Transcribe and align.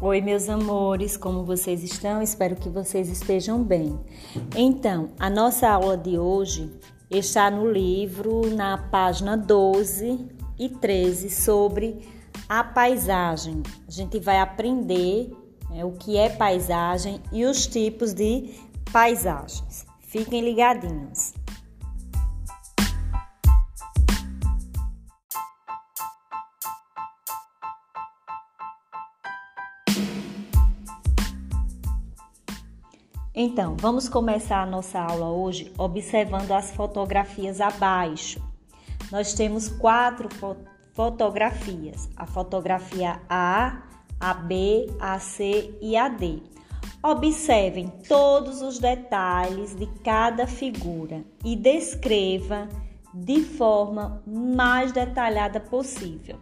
Oi, 0.00 0.20
meus 0.20 0.48
amores, 0.48 1.16
como 1.16 1.42
vocês 1.42 1.82
estão? 1.82 2.22
Espero 2.22 2.54
que 2.54 2.68
vocês 2.68 3.08
estejam 3.08 3.64
bem. 3.64 3.98
Então, 4.54 5.10
a 5.18 5.28
nossa 5.28 5.68
aula 5.68 5.96
de 5.96 6.16
hoje 6.16 6.70
está 7.10 7.50
no 7.50 7.68
livro, 7.68 8.48
na 8.54 8.78
página 8.78 9.36
12 9.36 10.24
e 10.56 10.68
13, 10.68 11.28
sobre 11.30 12.08
a 12.48 12.62
paisagem. 12.62 13.60
A 13.88 13.90
gente 13.90 14.20
vai 14.20 14.38
aprender 14.38 15.32
né, 15.68 15.84
o 15.84 15.90
que 15.90 16.16
é 16.16 16.28
paisagem 16.28 17.20
e 17.32 17.44
os 17.44 17.66
tipos 17.66 18.14
de 18.14 18.54
paisagens. 18.92 19.84
Fiquem 19.98 20.42
ligadinhos. 20.42 21.34
Então, 33.40 33.76
vamos 33.78 34.08
começar 34.08 34.64
a 34.64 34.66
nossa 34.66 34.98
aula 34.98 35.30
hoje 35.30 35.72
observando 35.78 36.50
as 36.50 36.72
fotografias 36.72 37.60
abaixo. 37.60 38.42
Nós 39.12 39.32
temos 39.32 39.68
quatro 39.68 40.28
fo 40.34 40.56
fotografias: 40.92 42.10
a 42.16 42.26
fotografia 42.26 43.20
A, 43.30 43.84
a 44.18 44.34
B, 44.34 44.92
a 44.98 45.20
C 45.20 45.72
e 45.80 45.96
a 45.96 46.08
D. 46.08 46.42
Observem 47.00 47.86
todos 48.08 48.60
os 48.60 48.80
detalhes 48.80 49.72
de 49.72 49.86
cada 50.02 50.44
figura 50.48 51.24
e 51.44 51.54
descreva 51.54 52.68
de 53.14 53.44
forma 53.44 54.20
mais 54.26 54.90
detalhada 54.90 55.60
possível. 55.60 56.40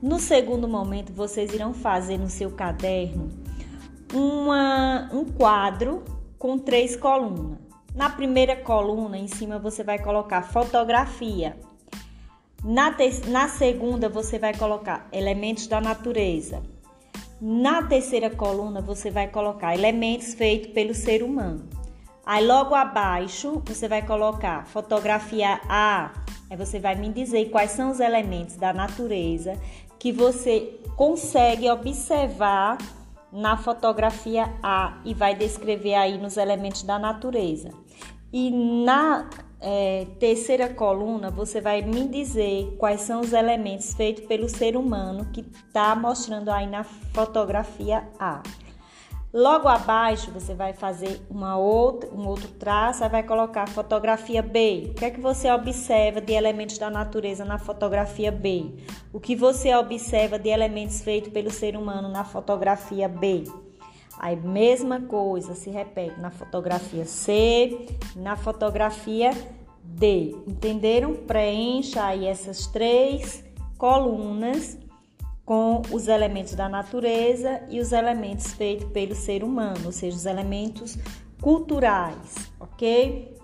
No 0.00 0.20
segundo 0.20 0.68
momento, 0.68 1.12
vocês 1.12 1.52
irão 1.52 1.74
fazer 1.74 2.18
no 2.18 2.30
seu 2.30 2.52
caderno 2.52 3.30
uma, 4.14 5.10
um 5.12 5.24
quadro 5.24 6.19
com 6.40 6.58
três 6.58 6.96
colunas. 6.96 7.58
Na 7.94 8.08
primeira 8.08 8.56
coluna, 8.56 9.18
em 9.18 9.28
cima, 9.28 9.58
você 9.58 9.84
vai 9.84 9.98
colocar 9.98 10.42
fotografia. 10.42 11.54
Na, 12.64 12.96
na 13.28 13.46
segunda, 13.46 14.08
você 14.08 14.38
vai 14.38 14.54
colocar 14.56 15.06
elementos 15.12 15.66
da 15.66 15.82
natureza. 15.82 16.62
Na 17.38 17.82
terceira 17.82 18.30
coluna, 18.30 18.80
você 18.80 19.10
vai 19.10 19.28
colocar 19.28 19.74
elementos 19.74 20.32
feitos 20.32 20.72
pelo 20.72 20.94
ser 20.94 21.22
humano. 21.22 21.68
Aí, 22.24 22.46
logo 22.46 22.74
abaixo, 22.74 23.62
você 23.66 23.86
vai 23.86 24.00
colocar 24.00 24.66
fotografia 24.66 25.60
A. 25.68 26.10
Aí, 26.48 26.56
você 26.56 26.78
vai 26.78 26.94
me 26.94 27.10
dizer 27.10 27.50
quais 27.50 27.72
são 27.72 27.90
os 27.90 28.00
elementos 28.00 28.56
da 28.56 28.72
natureza 28.72 29.60
que 29.98 30.10
você 30.10 30.80
consegue 30.96 31.68
observar 31.70 32.78
na 33.32 33.56
fotografia 33.56 34.52
A 34.62 35.00
e 35.04 35.14
vai 35.14 35.34
descrever 35.34 35.94
aí 35.94 36.18
nos 36.18 36.36
elementos 36.36 36.82
da 36.82 36.98
natureza. 36.98 37.70
E 38.32 38.50
na 38.50 39.28
é, 39.60 40.06
terceira 40.18 40.68
coluna 40.68 41.30
você 41.30 41.60
vai 41.60 41.82
me 41.82 42.08
dizer 42.08 42.76
quais 42.78 43.02
são 43.02 43.20
os 43.20 43.32
elementos 43.32 43.92
feitos 43.94 44.24
pelo 44.26 44.48
ser 44.48 44.76
humano 44.76 45.26
que 45.32 45.40
está 45.40 45.94
mostrando 45.94 46.48
aí 46.50 46.66
na 46.66 46.84
fotografia 46.84 48.08
A. 48.18 48.42
Logo 49.32 49.68
abaixo 49.68 50.32
você 50.32 50.54
vai 50.54 50.72
fazer 50.72 51.20
uma 51.30 51.56
outra, 51.56 52.10
um 52.10 52.26
outro 52.26 52.48
traço, 52.48 53.08
vai 53.08 53.22
colocar 53.22 53.68
fotografia 53.68 54.42
B. 54.42 54.88
O 54.90 54.94
que 54.94 55.04
é 55.04 55.10
que 55.10 55.20
você 55.20 55.48
observa 55.52 56.20
de 56.20 56.32
elementos 56.32 56.78
da 56.78 56.90
natureza 56.90 57.44
na 57.44 57.56
fotografia 57.56 58.32
B? 58.32 58.74
O 59.12 59.20
que 59.20 59.36
você 59.36 59.72
observa 59.76 60.36
de 60.36 60.48
elementos 60.48 61.00
feitos 61.00 61.32
pelo 61.32 61.48
ser 61.48 61.76
humano 61.76 62.08
na 62.08 62.24
fotografia 62.24 63.08
B? 63.08 63.44
Aí 64.18 64.34
mesma 64.34 65.00
coisa 65.02 65.54
se 65.54 65.70
repete 65.70 66.20
na 66.20 66.32
fotografia 66.32 67.04
C, 67.04 67.86
na 68.16 68.36
fotografia 68.36 69.30
D. 69.84 70.34
Entenderam? 70.44 71.14
Preencha 71.14 72.04
aí 72.04 72.26
essas 72.26 72.66
três 72.66 73.44
colunas 73.78 74.76
com 75.44 75.82
os 75.92 76.08
elementos 76.08 76.54
da 76.54 76.68
natureza 76.68 77.62
e 77.68 77.80
os 77.80 77.92
elementos 77.92 78.52
feitos 78.52 78.88
pelo 78.90 79.14
ser 79.14 79.42
humano, 79.42 79.86
ou 79.86 79.92
seja, 79.92 80.16
os 80.16 80.26
elementos 80.26 80.96
culturais, 81.40 82.50
ok? 82.58 83.36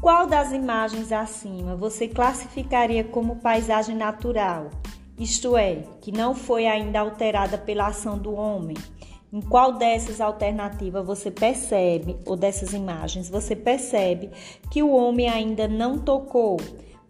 Qual 0.00 0.26
das 0.26 0.52
imagens 0.52 1.10
acima 1.12 1.74
você 1.74 2.06
classificaria 2.06 3.02
como 3.04 3.36
paisagem 3.36 3.96
natural? 3.96 4.70
Isto 5.18 5.56
é, 5.56 5.82
que 6.00 6.12
não 6.12 6.34
foi 6.34 6.66
ainda 6.66 7.00
alterada 7.00 7.56
pela 7.56 7.86
ação 7.86 8.18
do 8.18 8.34
homem. 8.34 8.76
Em 9.32 9.40
qual 9.40 9.72
dessas 9.72 10.20
alternativas 10.20 11.04
você 11.04 11.30
percebe, 11.30 12.16
ou 12.26 12.36
dessas 12.36 12.72
imagens, 12.72 13.28
você 13.28 13.56
percebe 13.56 14.30
que 14.70 14.82
o 14.82 14.92
homem 14.92 15.28
ainda 15.28 15.66
não 15.66 15.98
tocou? 15.98 16.58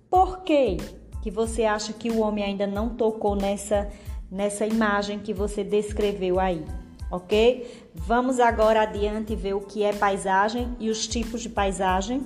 Por 0.09 0.43
quê 0.43 0.77
que 1.21 1.31
você 1.31 1.65
acha 1.65 1.93
que 1.93 2.09
o 2.09 2.21
homem 2.21 2.45
ainda 2.45 2.67
não 2.67 2.91
tocou 2.91 3.35
nessa 3.35 3.89
nessa 4.31 4.67
imagem 4.67 5.19
que 5.19 5.33
você 5.33 5.63
descreveu 5.63 6.39
aí, 6.41 6.65
ok? 7.11 7.89
Vamos 7.95 8.41
agora 8.41 8.83
adiante 8.83 9.35
ver 9.35 9.55
o 9.55 9.61
que 9.61 9.83
é 9.83 9.93
paisagem 9.93 10.77
e 10.79 10.91
os 10.91 11.07
tipos 11.07 11.43
de 11.43 11.49
paisagem. 11.49 12.23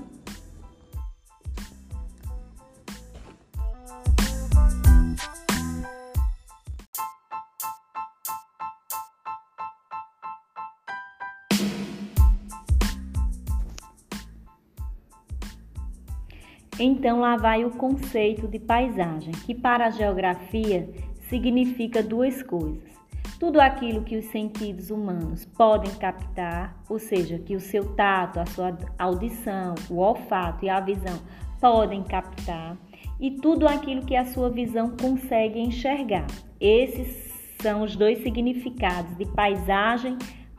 Então 16.82 17.20
lá 17.20 17.36
vai 17.36 17.62
o 17.62 17.70
conceito 17.72 18.48
de 18.48 18.58
paisagem, 18.58 19.32
que 19.32 19.54
para 19.54 19.88
a 19.88 19.90
geografia 19.90 20.88
significa 21.30 22.02
duas 22.02 22.42
coisas. 22.42 22.90
Tudo 23.38 23.60
aquilo 23.60 24.02
que 24.02 24.16
os 24.16 24.26
sentidos 24.26 24.90
humanos 24.90 25.46
podem 25.56 25.90
captar, 25.94 26.76
ou 26.88 26.98
seja, 26.98 27.38
que 27.38 27.56
o 27.56 27.60
seu 27.60 27.94
tato, 27.94 28.40
a 28.40 28.46
sua 28.46 28.76
audição, 28.98 29.74
o 29.88 29.96
olfato 29.96 30.64
e 30.64 30.68
a 30.68 30.80
visão 30.80 31.18
podem 31.58 32.02
captar, 32.02 32.76
e 33.18 33.30
tudo 33.30 33.66
aquilo 33.66 34.04
que 34.04 34.16
a 34.16 34.26
sua 34.26 34.50
visão 34.50 34.94
consegue 35.00 35.58
enxergar. 35.58 36.26
Esses 36.60 37.32
são 37.62 37.82
os 37.82 37.96
dois 37.96 38.22
significados 38.22 39.16
de 39.16 39.24
paisagem 39.26 40.18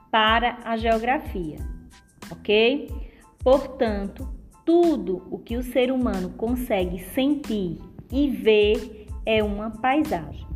para 0.10 0.58
a 0.64 0.78
geografia, 0.78 1.58
ok? 2.32 2.90
Portanto, 3.44 4.28
tudo 4.66 5.28
o 5.30 5.38
que 5.38 5.58
o 5.58 5.64
ser 5.64 5.92
humano 5.92 6.32
consegue 6.32 7.00
sentir 7.00 7.78
e 8.12 8.30
ver 8.30 9.08
é 9.26 9.44
uma 9.44 9.72
paisagem. 9.72 10.51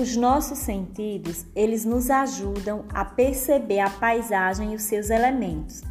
Os 0.00 0.14
nossos 0.14 0.58
sentidos, 0.60 1.44
eles 1.56 1.84
nos 1.84 2.08
ajudam 2.08 2.84
a 2.90 3.04
perceber 3.04 3.80
a 3.80 3.90
paisagem 3.90 4.72
e 4.72 4.76
os 4.76 4.84
seus 4.84 5.10
elementos. 5.10 5.82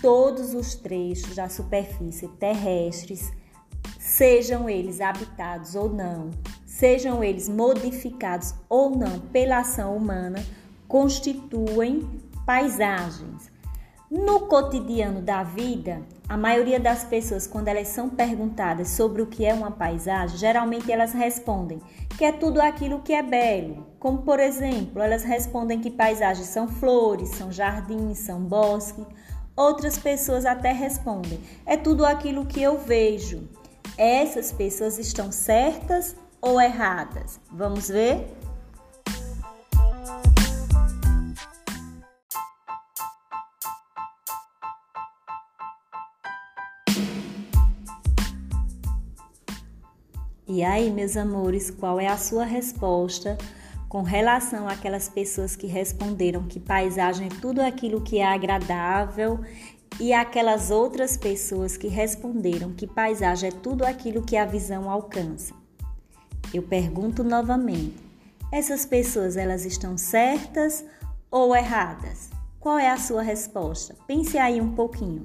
Todos 0.00 0.54
os 0.54 0.74
trechos 0.74 1.36
da 1.36 1.50
superfície 1.50 2.26
terrestres, 2.26 3.30
sejam 3.98 4.66
eles 4.66 4.98
habitados 5.02 5.74
ou 5.74 5.90
não, 5.90 6.30
sejam 6.64 7.22
eles 7.22 7.46
modificados 7.46 8.54
ou 8.66 8.96
não 8.96 9.20
pela 9.20 9.58
ação 9.58 9.94
humana, 9.94 10.42
constituem 10.88 12.08
paisagens. 12.46 13.52
No 14.10 14.46
cotidiano 14.46 15.20
da 15.20 15.42
vida, 15.42 16.00
a 16.26 16.36
maioria 16.38 16.80
das 16.80 17.04
pessoas, 17.04 17.46
quando 17.46 17.68
elas 17.68 17.88
são 17.88 18.08
perguntadas 18.08 18.88
sobre 18.88 19.20
o 19.20 19.26
que 19.26 19.44
é 19.44 19.52
uma 19.52 19.70
paisagem, 19.70 20.38
geralmente 20.38 20.90
elas 20.90 21.12
respondem 21.12 21.80
que 22.16 22.24
é 22.24 22.32
tudo 22.32 22.62
aquilo 22.62 23.02
que 23.02 23.12
é 23.12 23.22
belo. 23.22 23.86
Como, 23.98 24.18
por 24.22 24.40
exemplo, 24.40 25.02
elas 25.02 25.22
respondem 25.22 25.80
que 25.80 25.90
paisagens 25.90 26.48
são 26.48 26.66
flores, 26.66 27.28
são 27.30 27.52
jardins, 27.52 28.18
são 28.18 28.40
bosques. 28.40 29.04
Outras 29.54 29.98
pessoas 29.98 30.46
até 30.46 30.72
respondem: 30.72 31.38
é 31.66 31.76
tudo 31.76 32.06
aquilo 32.06 32.46
que 32.46 32.62
eu 32.62 32.78
vejo. 32.78 33.46
Essas 33.98 34.50
pessoas 34.50 34.98
estão 34.98 35.30
certas 35.30 36.16
ou 36.40 36.60
erradas? 36.60 37.38
Vamos 37.52 37.88
ver? 37.88 38.26
E 50.54 50.62
aí, 50.62 50.88
meus 50.88 51.16
amores, 51.16 51.68
qual 51.68 51.98
é 51.98 52.06
a 52.06 52.16
sua 52.16 52.44
resposta 52.44 53.36
com 53.88 54.02
relação 54.02 54.68
àquelas 54.68 55.08
pessoas 55.08 55.56
que 55.56 55.66
responderam 55.66 56.44
que 56.44 56.60
paisagem 56.60 57.26
é 57.26 57.40
tudo 57.40 57.60
aquilo 57.60 58.00
que 58.00 58.18
é 58.18 58.24
agradável 58.24 59.40
e 59.98 60.12
aquelas 60.12 60.70
outras 60.70 61.16
pessoas 61.16 61.76
que 61.76 61.88
responderam 61.88 62.72
que 62.72 62.86
paisagem 62.86 63.48
é 63.48 63.52
tudo 63.52 63.84
aquilo 63.84 64.22
que 64.22 64.36
a 64.36 64.44
visão 64.44 64.88
alcança. 64.88 65.52
Eu 66.54 66.62
pergunto 66.62 67.24
novamente: 67.24 67.96
essas 68.52 68.86
pessoas 68.86 69.36
elas 69.36 69.64
estão 69.64 69.98
certas 69.98 70.84
ou 71.32 71.56
erradas? 71.56 72.30
Qual 72.60 72.78
é 72.78 72.90
a 72.90 72.96
sua 72.96 73.22
resposta? 73.22 73.96
Pense 74.06 74.38
aí 74.38 74.60
um 74.60 74.72
pouquinho. 74.72 75.24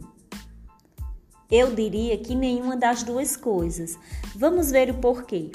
Eu 1.52 1.74
diria 1.74 2.18
que 2.18 2.36
nenhuma 2.36 2.78
das 2.78 3.04
duas 3.04 3.36
coisas. 3.36 3.98
Vamos 4.36 4.72
ver 4.72 4.92
o 4.92 4.96
porquê. 4.96 5.52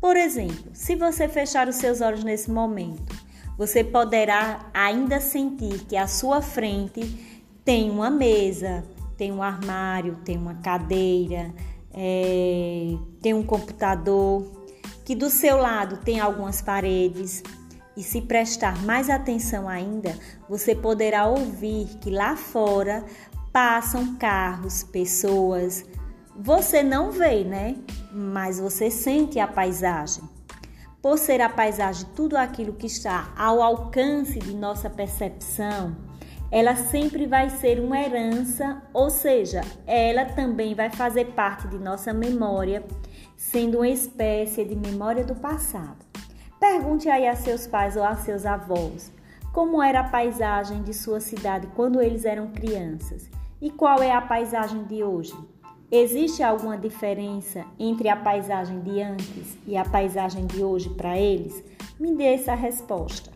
Por 0.00 0.16
exemplo, 0.16 0.70
se 0.74 0.96
você 0.96 1.28
fechar 1.28 1.68
os 1.68 1.76
seus 1.76 2.00
olhos 2.00 2.24
nesse 2.24 2.50
momento, 2.50 3.14
você 3.56 3.84
poderá 3.84 4.68
ainda 4.74 5.20
sentir 5.20 5.84
que 5.86 5.96
à 5.96 6.06
sua 6.06 6.42
frente 6.42 7.02
tem 7.64 7.90
uma 7.90 8.10
mesa, 8.10 8.84
tem 9.16 9.32
um 9.32 9.42
armário, 9.42 10.16
tem 10.24 10.36
uma 10.36 10.56
cadeira, 10.56 11.54
é, 11.92 12.96
tem 13.22 13.32
um 13.32 13.44
computador, 13.44 14.50
que 15.04 15.14
do 15.14 15.30
seu 15.30 15.56
lado 15.56 15.98
tem 15.98 16.18
algumas 16.18 16.60
paredes. 16.60 17.42
E 17.96 18.02
se 18.02 18.20
prestar 18.20 18.82
mais 18.84 19.08
atenção 19.08 19.68
ainda, 19.68 20.18
você 20.48 20.74
poderá 20.74 21.26
ouvir 21.26 21.86
que 22.00 22.10
lá 22.10 22.36
fora 22.36 23.04
passam 23.54 24.16
carros, 24.16 24.82
pessoas. 24.82 25.84
Você 26.34 26.82
não 26.82 27.12
vê, 27.12 27.44
né? 27.44 27.76
Mas 28.12 28.58
você 28.58 28.90
sente 28.90 29.38
a 29.38 29.46
paisagem. 29.46 30.24
Por 31.00 31.16
ser 31.16 31.40
a 31.40 31.48
paisagem 31.48 32.04
tudo 32.16 32.36
aquilo 32.36 32.72
que 32.72 32.88
está 32.88 33.32
ao 33.38 33.62
alcance 33.62 34.40
de 34.40 34.52
nossa 34.56 34.90
percepção, 34.90 35.94
ela 36.50 36.74
sempre 36.74 37.28
vai 37.28 37.48
ser 37.48 37.78
uma 37.78 37.96
herança, 37.96 38.82
ou 38.92 39.08
seja, 39.08 39.60
ela 39.86 40.24
também 40.24 40.74
vai 40.74 40.90
fazer 40.90 41.26
parte 41.26 41.68
de 41.68 41.78
nossa 41.78 42.12
memória, 42.12 42.84
sendo 43.36 43.78
uma 43.78 43.88
espécie 43.88 44.64
de 44.64 44.74
memória 44.74 45.24
do 45.24 45.36
passado. 45.36 46.04
Pergunte 46.58 47.08
aí 47.08 47.28
a 47.28 47.36
seus 47.36 47.68
pais 47.68 47.94
ou 47.94 48.02
a 48.02 48.16
seus 48.16 48.44
avós 48.44 49.12
como 49.52 49.80
era 49.80 50.00
a 50.00 50.08
paisagem 50.08 50.82
de 50.82 50.92
sua 50.92 51.20
cidade 51.20 51.68
quando 51.76 52.02
eles 52.02 52.24
eram 52.24 52.48
crianças 52.48 53.30
e 53.64 53.70
qual 53.70 54.02
é 54.02 54.12
a 54.12 54.20
paisagem 54.20 54.84
de 54.84 55.02
hoje. 55.02 55.34
Existe 55.90 56.42
alguma 56.42 56.76
diferença 56.76 57.64
entre 57.78 58.10
a 58.10 58.16
paisagem 58.16 58.78
de 58.82 59.00
antes 59.00 59.56
e 59.66 59.74
a 59.74 59.82
paisagem 59.82 60.46
de 60.46 60.62
hoje 60.62 60.90
para 60.90 61.18
eles? 61.18 61.64
Me 61.98 62.14
dê 62.14 62.34
essa 62.34 62.54
resposta. 62.54 63.32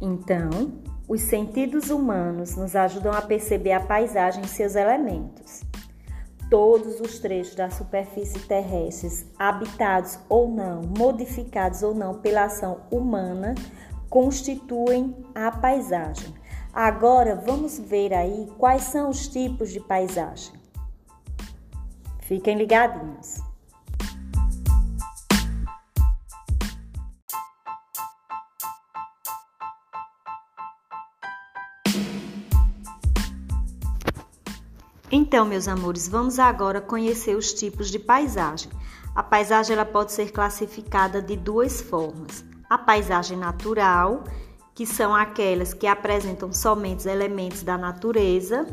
Então, 0.00 0.50
os 1.08 1.20
sentidos 1.22 1.90
humanos 1.90 2.54
nos 2.54 2.76
ajudam 2.76 3.12
a 3.12 3.22
perceber 3.22 3.72
a 3.72 3.80
paisagem 3.80 4.44
e 4.44 4.48
seus 4.48 4.76
elementos. 4.76 5.43
Todos 6.54 7.00
os 7.00 7.18
trechos 7.18 7.56
da 7.56 7.68
superfície 7.68 8.38
terrestre, 8.38 9.26
habitados 9.36 10.20
ou 10.28 10.46
não, 10.46 10.82
modificados 10.82 11.82
ou 11.82 11.92
não 11.92 12.20
pela 12.20 12.44
ação 12.44 12.82
humana, 12.92 13.56
constituem 14.08 15.16
a 15.34 15.50
paisagem. 15.50 16.32
Agora 16.72 17.34
vamos 17.34 17.76
ver 17.80 18.14
aí 18.14 18.48
quais 18.56 18.84
são 18.84 19.10
os 19.10 19.26
tipos 19.26 19.72
de 19.72 19.80
paisagem. 19.80 20.54
Fiquem 22.20 22.56
ligadinhos. 22.56 23.42
Então, 35.16 35.44
meus 35.44 35.68
amores, 35.68 36.08
vamos 36.08 36.40
agora 36.40 36.80
conhecer 36.80 37.36
os 37.36 37.54
tipos 37.54 37.88
de 37.88 38.00
paisagem. 38.00 38.68
A 39.14 39.22
paisagem 39.22 39.76
ela 39.76 39.84
pode 39.84 40.10
ser 40.10 40.32
classificada 40.32 41.22
de 41.22 41.36
duas 41.36 41.80
formas: 41.80 42.44
a 42.68 42.76
paisagem 42.76 43.38
natural, 43.38 44.24
que 44.74 44.84
são 44.84 45.14
aquelas 45.14 45.72
que 45.72 45.86
apresentam 45.86 46.52
somente 46.52 47.08
elementos 47.08 47.62
da 47.62 47.78
natureza 47.78 48.66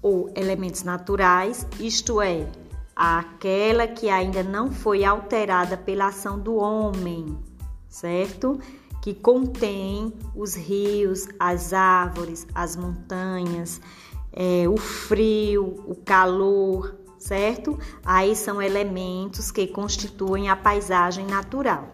ou 0.00 0.32
elementos 0.34 0.82
naturais, 0.82 1.66
isto 1.78 2.22
é, 2.22 2.50
aquela 2.96 3.86
que 3.86 4.08
ainda 4.08 4.42
não 4.42 4.72
foi 4.72 5.04
alterada 5.04 5.76
pela 5.76 6.06
ação 6.06 6.40
do 6.40 6.54
homem, 6.54 7.38
certo? 7.86 8.58
Que 9.02 9.12
contém 9.12 10.10
os 10.34 10.54
rios, 10.54 11.28
as 11.38 11.74
árvores, 11.74 12.46
as 12.54 12.76
montanhas, 12.76 13.78
é, 14.34 14.68
o 14.68 14.76
frio, 14.76 15.84
o 15.86 15.94
calor, 15.94 16.96
certo? 17.18 17.78
Aí 18.04 18.34
são 18.34 18.60
elementos 18.60 19.50
que 19.50 19.66
constituem 19.66 20.50
a 20.50 20.56
paisagem 20.56 21.26
natural. 21.26 21.90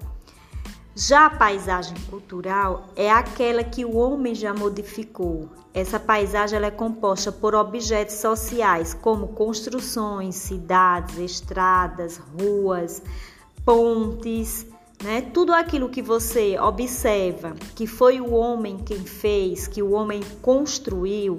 Já 0.96 1.26
a 1.26 1.31
paisagem 1.31 1.96
cultural 2.10 2.87
é 2.96 3.10
aquela 3.10 3.62
que 3.62 3.84
o 3.84 3.96
homem 3.96 4.34
já 4.34 4.52
modificou. 4.52 5.48
Essa 5.72 6.00
paisagem 6.00 6.56
ela 6.56 6.66
é 6.66 6.70
composta 6.70 7.31
por 7.31 7.54
objetos 7.54 8.16
sociais, 8.16 8.92
como 8.92 9.28
construções, 9.28 10.34
cidades, 10.34 11.16
estradas, 11.19 12.19
ruas, 12.19 13.00
pontes, 13.64 14.66
né? 15.02 15.22
Tudo 15.32 15.54
aquilo 15.54 15.88
que 15.88 16.02
você 16.02 16.58
observa 16.58 17.54
que 17.75 17.87
foi 17.87 18.20
o 18.20 18.32
homem 18.32 18.76
quem 18.76 18.98
fez, 18.98 19.66
que 19.66 19.82
o 19.82 19.92
homem 19.92 20.20
construiu, 20.42 21.38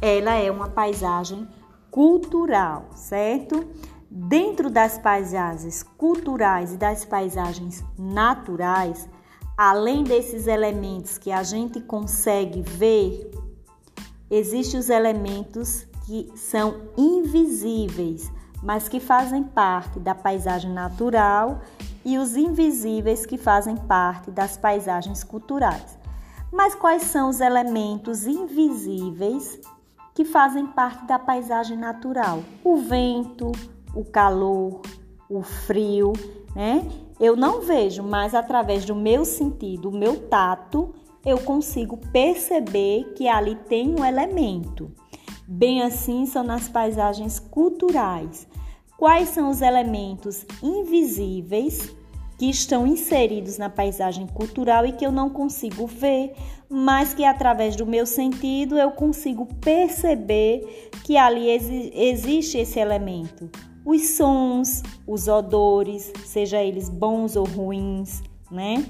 ela 0.00 0.34
é 0.34 0.50
uma 0.50 0.68
paisagem 0.68 1.46
cultural, 1.90 2.86
certo? 2.94 3.68
Dentro 4.10 4.70
das 4.70 4.98
paisagens 4.98 5.82
culturais 5.82 6.72
e 6.72 6.76
das 6.76 7.04
paisagens 7.04 7.84
naturais, 7.98 9.08
além 9.56 10.02
desses 10.02 10.46
elementos 10.46 11.18
que 11.18 11.30
a 11.30 11.42
gente 11.42 11.80
consegue 11.80 12.62
ver, 12.62 13.30
existem 14.30 14.80
os 14.80 14.88
elementos 14.88 15.86
que 16.06 16.32
são 16.34 16.88
invisíveis, 16.96 18.32
mas 18.62 18.88
que 18.88 18.98
fazem 18.98 19.44
parte 19.44 20.00
da 20.00 20.14
paisagem 20.14 20.72
natural 20.72 21.60
e 22.04 22.18
os 22.18 22.36
invisíveis 22.36 23.26
que 23.26 23.36
fazem 23.36 23.76
parte 23.76 24.30
das 24.30 24.56
paisagens 24.56 25.22
culturais. 25.22 25.98
Mas 26.50 26.74
quais 26.74 27.04
são 27.04 27.28
os 27.28 27.40
elementos 27.40 28.26
invisíveis 28.26 29.60
que 30.20 30.24
fazem 30.26 30.66
parte 30.66 31.06
da 31.06 31.18
paisagem 31.18 31.78
natural. 31.78 32.42
O 32.62 32.76
vento, 32.76 33.52
o 33.94 34.04
calor, 34.04 34.82
o 35.30 35.40
frio, 35.40 36.12
né? 36.54 36.86
Eu 37.18 37.34
não 37.34 37.62
vejo, 37.62 38.02
mas 38.02 38.34
através 38.34 38.84
do 38.84 38.94
meu 38.94 39.24
sentido, 39.24 39.88
o 39.88 39.96
meu 39.96 40.28
tato, 40.28 40.94
eu 41.24 41.38
consigo 41.38 41.96
perceber 42.12 43.14
que 43.16 43.28
ali 43.28 43.54
tem 43.54 43.98
um 43.98 44.04
elemento. 44.04 44.92
Bem 45.48 45.80
assim 45.80 46.26
são 46.26 46.44
nas 46.44 46.68
paisagens 46.68 47.38
culturais. 47.38 48.46
Quais 48.98 49.30
são 49.30 49.48
os 49.48 49.62
elementos 49.62 50.44
invisíveis 50.62 51.96
que 52.40 52.48
estão 52.48 52.86
inseridos 52.86 53.58
na 53.58 53.68
paisagem 53.68 54.26
cultural 54.26 54.86
e 54.86 54.92
que 54.92 55.04
eu 55.04 55.12
não 55.12 55.28
consigo 55.28 55.86
ver, 55.86 56.32
mas 56.70 57.12
que 57.12 57.22
através 57.22 57.76
do 57.76 57.84
meu 57.84 58.06
sentido 58.06 58.78
eu 58.78 58.92
consigo 58.92 59.44
perceber 59.56 60.88
que 61.04 61.18
ali 61.18 61.50
existe 61.50 62.56
esse 62.56 62.78
elemento. 62.78 63.50
Os 63.84 64.16
sons, 64.16 64.82
os 65.06 65.28
odores, 65.28 66.10
seja 66.24 66.62
eles 66.62 66.88
bons 66.88 67.36
ou 67.36 67.44
ruins, 67.44 68.22
né? 68.50 68.86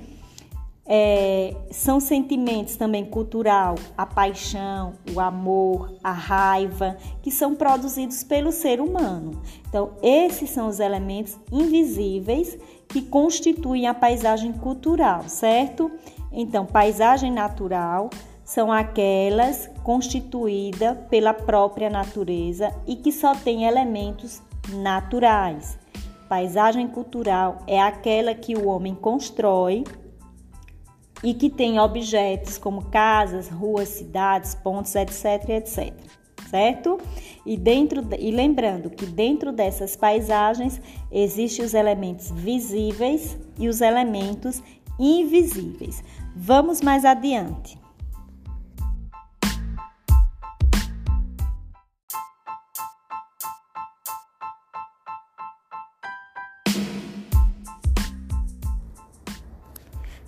É, 0.86 1.54
são 1.72 2.00
sentimentos 2.00 2.76
também 2.76 3.04
cultural, 3.04 3.74
a 3.96 4.06
paixão, 4.06 4.92
o 5.12 5.20
amor, 5.20 5.92
a 6.02 6.12
raiva, 6.12 6.96
que 7.20 7.32
são 7.32 7.54
produzidos 7.56 8.22
pelo 8.22 8.52
ser 8.52 8.80
humano. 8.80 9.42
Então, 9.68 9.90
esses 10.02 10.50
são 10.50 10.68
os 10.68 10.78
elementos 10.78 11.36
invisíveis 11.52 12.56
que 12.90 13.00
constituem 13.02 13.86
a 13.86 13.94
paisagem 13.94 14.52
cultural, 14.52 15.28
certo? 15.28 15.90
Então, 16.32 16.66
paisagem 16.66 17.32
natural 17.32 18.10
são 18.44 18.72
aquelas 18.72 19.70
constituídas 19.84 20.98
pela 21.08 21.32
própria 21.32 21.88
natureza 21.88 22.74
e 22.86 22.96
que 22.96 23.12
só 23.12 23.32
tem 23.32 23.64
elementos 23.64 24.42
naturais. 24.74 25.78
Paisagem 26.28 26.88
cultural 26.88 27.58
é 27.66 27.80
aquela 27.80 28.34
que 28.34 28.56
o 28.56 28.66
homem 28.66 28.94
constrói 28.94 29.84
e 31.22 31.32
que 31.32 31.48
tem 31.48 31.78
objetos 31.78 32.58
como 32.58 32.86
casas, 32.86 33.48
ruas, 33.48 33.88
cidades, 33.88 34.54
pontos, 34.54 34.94
etc, 34.96 35.48
etc. 35.50 35.94
Certo? 36.48 36.98
E 37.44 37.56
dentro 37.56 38.02
e 38.18 38.30
lembrando 38.30 38.90
que 38.90 39.06
dentro 39.06 39.52
dessas 39.52 39.96
paisagens 39.96 40.80
existem 41.10 41.64
os 41.64 41.74
elementos 41.74 42.30
visíveis 42.30 43.38
e 43.58 43.68
os 43.68 43.80
elementos 43.80 44.62
invisíveis. 44.98 46.02
Vamos 46.36 46.80
mais 46.80 47.04
adiante. 47.04 47.78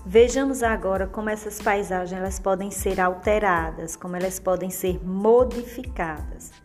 Vejamos 0.04 0.62
agora 0.62 1.06
como 1.06 1.30
essas 1.30 1.58
paisagens 1.58 2.20
elas 2.20 2.38
podem 2.38 2.70
ser 2.70 3.00
alteradas, 3.00 3.96
como 3.96 4.14
elas 4.14 4.38
podem 4.38 4.68
ser 4.68 5.02
modificadas. 5.02 6.61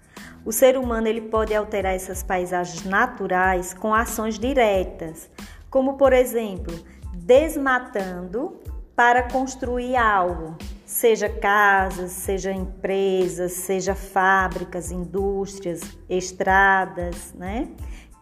O 0.47 0.51
ser 0.53 0.77
humano 0.77 1.09
ele 1.09 1.19
pode 1.19 1.53
alterar 1.53 1.93
essas 1.93 2.23
paisagens 2.23 2.85
naturais 2.85 3.73
com 3.73 3.93
ações 3.93 4.39
diretas, 4.39 5.29
como 5.69 5.97
por 5.97 6.13
exemplo, 6.13 6.73
desmatando 7.13 8.55
para 8.95 9.23
construir 9.23 9.97
algo, 9.97 10.55
seja 10.85 11.27
casas, 11.27 12.11
seja 12.11 12.53
empresas, 12.53 13.51
seja 13.51 13.93
fábricas, 13.93 14.89
indústrias, 14.89 15.81
estradas, 16.07 17.33
né? 17.33 17.67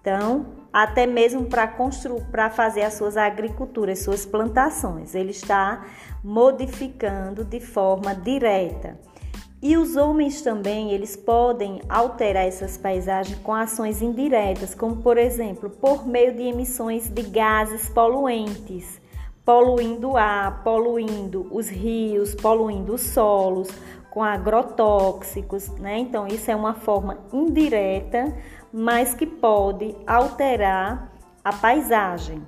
Então, 0.02 0.48
até 0.74 1.06
mesmo 1.06 1.46
para 1.46 1.68
construir, 1.68 2.24
para 2.32 2.50
fazer 2.50 2.82
as 2.82 2.96
suas 2.96 3.18
agriculturas, 3.18 4.00
suas 4.00 4.26
plantações, 4.26 5.14
ele 5.14 5.30
está 5.30 5.86
modificando 6.24 7.46
de 7.46 7.60
forma 7.60 8.16
direta. 8.16 8.98
E 9.68 9.76
os 9.78 9.96
homens 9.96 10.44
também, 10.44 10.92
eles 10.92 11.16
podem 11.16 11.82
alterar 11.90 12.46
essas 12.46 12.78
paisagens 12.78 13.40
com 13.40 13.52
ações 13.52 14.00
indiretas, 14.00 14.76
como 14.76 14.98
por 14.98 15.18
exemplo, 15.18 15.72
por 15.72 16.08
meio 16.08 16.36
de 16.36 16.44
emissões 16.44 17.10
de 17.10 17.24
gases 17.24 17.90
poluentes, 17.90 19.02
poluindo 19.44 20.12
o 20.12 20.18
ar, 20.18 20.64
poluindo 20.64 21.48
os 21.50 21.68
rios, 21.68 22.36
poluindo 22.36 22.94
os 22.94 23.02
solos, 23.02 23.68
com 24.12 24.24
agrotóxicos, 24.24 25.68
né? 25.80 25.98
Então, 25.98 26.28
isso 26.28 26.52
é 26.52 26.56
uma 26.56 26.76
forma 26.76 27.18
indireta 27.34 28.36
mas 28.72 29.16
que 29.16 29.26
pode 29.26 29.96
alterar 30.06 31.12
a 31.44 31.54
paisagem. 31.54 32.46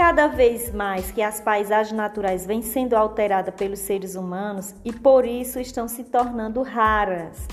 Cada 0.00 0.28
vez 0.28 0.72
mais 0.72 1.10
que 1.10 1.20
as 1.20 1.42
paisagens 1.42 1.94
naturais 1.94 2.46
vêm 2.46 2.62
sendo 2.62 2.96
alteradas 2.96 3.54
pelos 3.54 3.80
seres 3.80 4.14
humanos 4.14 4.74
e 4.82 4.90
por 4.90 5.26
isso 5.26 5.60
estão 5.60 5.86
se 5.86 6.04
tornando 6.04 6.62
raras. 6.62 7.46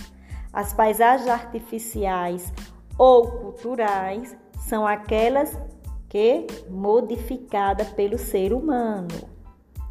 As 0.53 0.71
paisagens 0.71 1.27
artificiais 1.27 2.53
ou 2.97 3.27
culturais 3.27 4.33
são 4.61 4.87
aquelas 4.87 5.59
que 6.07 6.47
modificadas 6.69 7.89
pelo 7.89 8.17
ser 8.17 8.53
humano. 8.53 9.09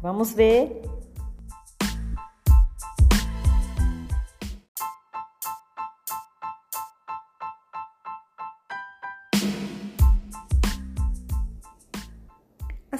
Vamos 0.01 0.33
ver 0.33 0.81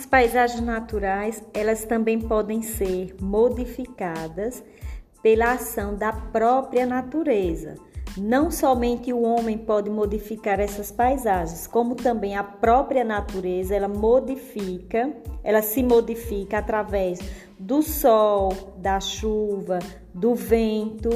paisagens 0.07 0.61
naturais, 0.61 1.43
elas 1.53 1.85
também 1.85 2.19
podem 2.19 2.61
ser 2.61 3.15
modificadas 3.21 4.63
pela 5.21 5.53
ação 5.53 5.95
da 5.95 6.11
própria 6.11 6.85
natureza. 6.85 7.75
Não 8.17 8.49
somente 8.49 9.13
o 9.13 9.21
homem 9.21 9.57
pode 9.57 9.89
modificar 9.91 10.59
essas 10.59 10.91
paisagens, 10.91 11.67
como 11.67 11.93
também 11.93 12.35
a 12.35 12.43
própria 12.43 13.03
natureza, 13.03 13.75
ela 13.75 13.87
modifica, 13.87 15.13
ela 15.43 15.61
se 15.61 15.83
modifica 15.83 16.57
através 16.57 17.19
do 17.59 17.83
sol, 17.83 18.73
da 18.77 18.99
chuva, 18.99 19.77
do 20.13 20.33
vento. 20.33 21.09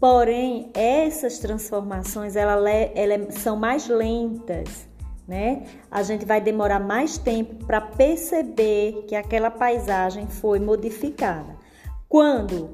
Porém, 0.00 0.70
essas 0.74 1.38
transformações 1.38 2.34
ela, 2.34 2.68
ela 2.68 3.30
são 3.30 3.54
mais 3.54 3.86
lentas 3.86 4.89
né? 5.30 5.62
A 5.88 6.02
gente 6.02 6.24
vai 6.24 6.40
demorar 6.40 6.80
mais 6.80 7.16
tempo 7.16 7.64
para 7.64 7.80
perceber 7.80 9.04
que 9.06 9.14
aquela 9.14 9.48
paisagem 9.48 10.26
foi 10.26 10.58
modificada. 10.58 11.56
Quando 12.08 12.70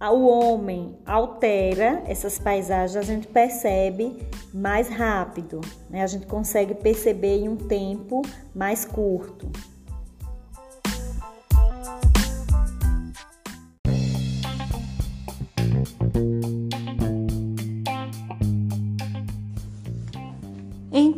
o 0.00 0.26
homem 0.26 0.96
altera 1.04 2.02
essas 2.06 2.38
paisagens, 2.38 2.96
a 2.96 3.02
gente 3.02 3.26
percebe 3.26 4.26
mais 4.54 4.88
rápido, 4.88 5.60
né? 5.90 6.02
A 6.02 6.06
gente 6.06 6.26
consegue 6.26 6.74
perceber 6.74 7.40
em 7.40 7.50
um 7.50 7.56
tempo 7.56 8.22
mais 8.54 8.86
curto. 8.86 9.50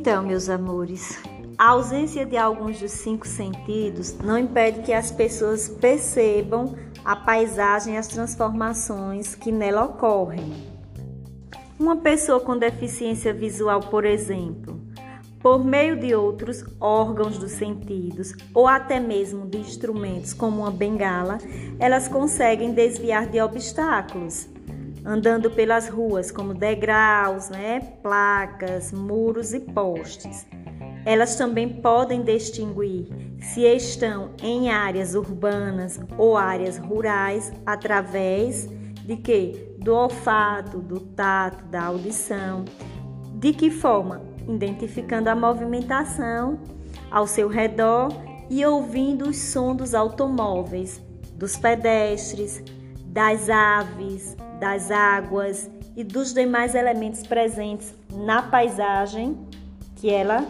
Então, 0.06 0.22
meus 0.22 0.50
amores, 0.50 1.18
a 1.56 1.70
ausência 1.70 2.26
de 2.26 2.36
alguns 2.36 2.78
dos 2.78 2.90
cinco 2.90 3.26
sentidos 3.26 4.14
não 4.18 4.36
impede 4.38 4.82
que 4.82 4.92
as 4.92 5.10
pessoas 5.10 5.66
percebam 5.66 6.76
a 7.02 7.16
paisagem 7.16 7.94
e 7.94 7.96
as 7.96 8.06
transformações 8.06 9.34
que 9.34 9.50
nela 9.50 9.82
ocorrem. 9.82 10.52
Uma 11.80 11.96
pessoa 11.96 12.38
com 12.38 12.58
deficiência 12.58 13.32
visual, 13.32 13.80
por 13.80 14.04
exemplo, 14.04 14.78
por 15.40 15.64
meio 15.64 15.98
de 15.98 16.14
outros 16.14 16.62
órgãos 16.78 17.38
dos 17.38 17.52
sentidos 17.52 18.34
ou 18.52 18.68
até 18.68 19.00
mesmo 19.00 19.46
de 19.46 19.56
instrumentos 19.56 20.34
como 20.34 20.60
uma 20.60 20.70
bengala, 20.70 21.38
elas 21.78 22.08
conseguem 22.08 22.74
desviar 22.74 23.26
de 23.26 23.40
obstáculos 23.40 24.50
andando 25.04 25.50
pelas 25.50 25.88
ruas, 25.88 26.30
como 26.30 26.54
degraus, 26.54 27.50
né, 27.50 27.80
placas, 28.02 28.92
muros 28.92 29.52
e 29.52 29.60
postes. 29.60 30.46
Elas 31.04 31.36
também 31.36 31.68
podem 31.68 32.22
distinguir 32.22 33.08
se 33.38 33.60
estão 33.62 34.30
em 34.42 34.70
áreas 34.70 35.14
urbanas 35.14 36.00
ou 36.16 36.36
áreas 36.36 36.78
rurais 36.78 37.52
através 37.66 38.68
de 39.04 39.16
que? 39.16 39.74
Do 39.78 39.94
olfato, 39.94 40.78
do 40.78 40.98
tato, 40.98 41.64
da 41.66 41.84
audição. 41.84 42.64
De 43.34 43.52
que 43.52 43.70
forma? 43.70 44.22
Identificando 44.48 45.28
a 45.28 45.34
movimentação 45.34 46.58
ao 47.10 47.26
seu 47.26 47.48
redor 47.48 48.08
e 48.48 48.64
ouvindo 48.64 49.28
os 49.28 49.36
sons 49.36 49.76
dos 49.76 49.94
automóveis, 49.94 51.02
dos 51.34 51.56
pedestres, 51.56 52.62
das 53.06 53.50
aves, 53.50 54.36
das 54.64 54.90
águas 54.90 55.70
e 55.94 56.02
dos 56.02 56.32
demais 56.32 56.74
elementos 56.74 57.22
presentes 57.26 57.94
na 58.10 58.40
paisagem 58.40 59.36
que 59.96 60.10
ela 60.10 60.42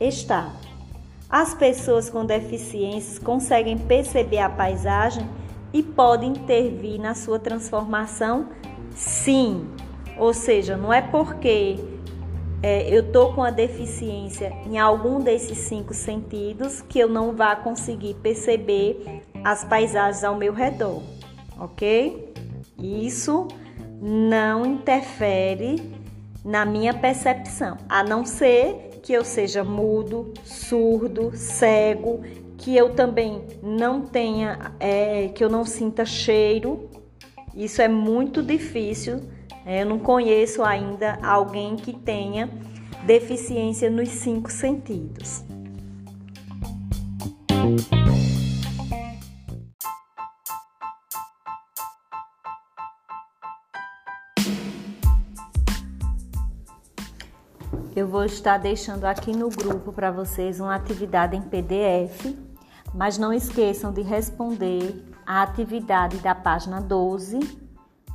está. 0.00 0.52
As 1.30 1.54
pessoas 1.54 2.10
com 2.10 2.26
deficiências 2.26 3.20
conseguem 3.20 3.78
perceber 3.78 4.40
a 4.40 4.50
paisagem 4.50 5.24
e 5.72 5.80
podem 5.80 6.30
intervir 6.30 7.00
na 7.00 7.14
sua 7.14 7.38
transformação? 7.38 8.48
Sim. 8.96 9.68
Ou 10.18 10.34
seja, 10.34 10.76
não 10.76 10.92
é 10.92 11.00
porque 11.00 11.78
é, 12.64 12.92
eu 12.92 13.02
estou 13.06 13.32
com 13.32 13.44
a 13.44 13.50
deficiência 13.50 14.52
em 14.66 14.76
algum 14.76 15.20
desses 15.20 15.58
cinco 15.58 15.94
sentidos 15.94 16.82
que 16.82 16.98
eu 16.98 17.08
não 17.08 17.30
vá 17.30 17.54
conseguir 17.54 18.14
perceber 18.14 19.22
as 19.44 19.62
paisagens 19.62 20.24
ao 20.24 20.34
meu 20.34 20.52
redor, 20.52 21.00
ok? 21.60 22.34
Isso 22.78 23.48
não 24.00 24.66
interfere 24.66 25.82
na 26.44 26.64
minha 26.64 26.94
percepção, 26.94 27.76
a 27.88 28.04
não 28.04 28.24
ser 28.24 29.00
que 29.02 29.12
eu 29.12 29.24
seja 29.24 29.64
mudo, 29.64 30.32
surdo, 30.44 31.32
cego, 31.34 32.22
que 32.58 32.76
eu 32.76 32.94
também 32.94 33.42
não 33.62 34.00
tenha, 34.02 34.72
é, 34.80 35.28
que 35.28 35.44
eu 35.44 35.48
não 35.48 35.64
sinta 35.64 36.04
cheiro. 36.04 36.90
Isso 37.54 37.80
é 37.80 37.88
muito 37.88 38.42
difícil. 38.42 39.20
É, 39.64 39.82
eu 39.82 39.86
não 39.86 39.98
conheço 39.98 40.62
ainda 40.62 41.18
alguém 41.22 41.76
que 41.76 41.92
tenha 41.92 42.50
deficiência 43.04 43.88
nos 43.88 44.08
cinco 44.08 44.50
sentidos. 44.50 45.44
Estar 58.26 58.58
deixando 58.58 59.04
aqui 59.04 59.34
no 59.34 59.48
grupo 59.48 59.92
para 59.92 60.10
vocês 60.10 60.60
uma 60.60 60.74
atividade 60.74 61.36
em 61.36 61.42
PDF, 61.42 62.36
Mas 62.94 63.18
não 63.18 63.32
esqueçam 63.32 63.92
de 63.92 64.02
responder 64.02 65.04
a 65.26 65.42
atividade 65.42 66.18
da 66.18 66.34
página 66.34 66.80
12, 66.80 67.40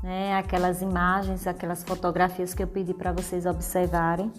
né? 0.02 0.36
Aquelas 0.38 0.82
imagens, 0.82 1.46
aquelas 1.46 1.84
fotografias 1.84 2.54
que 2.54 2.64
eu 2.64 2.68
pedi 2.68 2.94
para 2.94 3.12
vocês 3.12 3.46
observarem. 3.46 4.32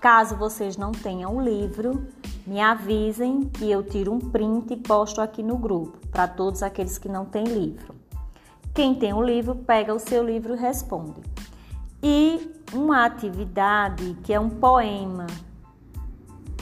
Caso 0.00 0.36
vocês 0.36 0.76
não 0.76 0.92
tenham 0.92 1.36
o 1.36 1.40
livro, 1.40 2.06
me 2.46 2.60
avisem 2.60 3.44
que 3.44 3.70
eu 3.70 3.82
tiro 3.82 4.12
um 4.12 4.20
print 4.20 4.74
e 4.74 4.76
posto 4.76 5.20
aqui 5.20 5.42
no 5.42 5.56
grupo 5.56 6.06
para 6.08 6.28
todos 6.28 6.62
aqueles 6.62 6.98
que 6.98 7.08
não 7.08 7.24
têm 7.24 7.44
livro. 7.44 7.94
Quem 8.74 8.94
tem 8.94 9.14
o 9.14 9.22
livro, 9.22 9.54
pega 9.54 9.94
o 9.94 9.98
seu 9.98 10.22
livro 10.22 10.54
e 10.54 10.58
responde. 10.58 11.22
E 12.02 12.50
uma 12.72 13.04
atividade 13.04 14.16
que 14.22 14.32
é 14.32 14.40
um 14.40 14.50
poema, 14.50 15.26